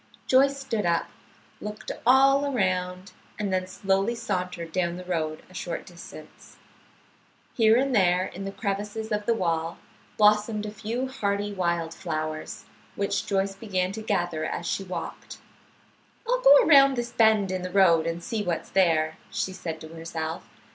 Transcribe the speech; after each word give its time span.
Joyce 0.25 0.57
stood 0.57 0.83
up, 0.87 1.09
looked 1.61 1.91
all 2.07 2.51
around, 2.51 3.11
and 3.37 3.53
then 3.53 3.67
slowly 3.67 4.15
sauntered 4.15 4.71
down 4.71 4.95
the 4.97 5.03
road 5.05 5.43
a 5.47 5.53
short 5.53 5.85
distance. 5.85 6.57
Here 7.53 7.77
and 7.77 7.93
there 7.93 8.25
in 8.25 8.43
the 8.43 8.51
crevices 8.51 9.11
of 9.11 9.27
the 9.27 9.35
wall 9.35 9.77
blossomed 10.17 10.65
a 10.65 10.71
few 10.71 11.07
hardy 11.07 11.53
wild 11.53 11.93
flowers, 11.93 12.65
which 12.95 13.27
Joyce 13.27 13.53
began 13.55 13.91
to 13.91 14.01
gather 14.01 14.43
as 14.43 14.65
she 14.65 14.83
walked. 14.83 15.37
"I'll 16.27 16.41
go 16.41 16.63
around 16.65 16.95
this 16.95 17.11
bend 17.11 17.51
in 17.51 17.61
the 17.61 17.69
road 17.69 18.07
and 18.07 18.23
see 18.23 18.41
what's 18.41 18.71
there," 18.71 19.17
she 19.29 19.53
said 19.53 19.79
to 19.81 19.89
herself. 19.89 20.49